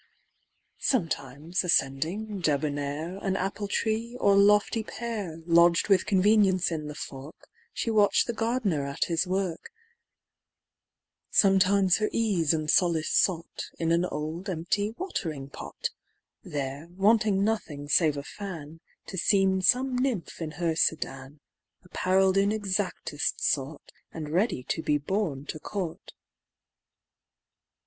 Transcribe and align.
Sometimes 0.79 1.63
ascending, 1.63 2.39
debonnair, 2.41 3.19
An 3.21 3.35
apple 3.35 3.67
tree, 3.67 4.17
or 4.19 4.35
lofty 4.35 4.83
pear, 4.83 5.43
Lodged 5.45 5.89
with 5.89 6.07
convenience 6.07 6.71
in 6.71 6.87
the 6.87 6.95
fork, 6.95 7.47
She 7.71 7.91
watch'd 7.91 8.25
the 8.25 8.33
gardener 8.33 8.87
at 8.87 9.03
his 9.05 9.27
work; 9.27 9.69
Sometimes 11.29 11.97
her 11.97 12.09
ease 12.11 12.51
and 12.51 12.67
solace 12.67 13.11
sought 13.11 13.69
In 13.77 13.91
an 13.91 14.03
old 14.05 14.49
empty 14.49 14.89
watering 14.97 15.51
pot: 15.51 15.91
There, 16.43 16.87
wanting 16.95 17.43
nothing 17.43 17.87
save 17.87 18.17
a 18.17 18.23
fan, 18.23 18.79
To 19.05 19.19
seem 19.19 19.61
some 19.61 19.95
nymph 19.95 20.41
in 20.41 20.53
her 20.53 20.75
sedan 20.75 21.41
Apparell'd 21.83 22.37
in 22.37 22.51
exactest 22.51 23.39
sort, 23.39 23.91
And 24.11 24.29
ready 24.31 24.63
to 24.69 24.81
be 24.81 24.97
borne 24.97 25.45
to 25.45 25.59
court. 25.59 26.13